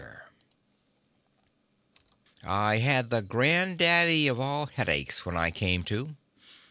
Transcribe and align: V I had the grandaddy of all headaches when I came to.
V 0.01 0.07
I 2.47 2.77
had 2.79 3.11
the 3.11 3.21
grandaddy 3.21 4.27
of 4.27 4.39
all 4.39 4.65
headaches 4.65 5.27
when 5.27 5.37
I 5.37 5.51
came 5.51 5.83
to. 5.83 6.15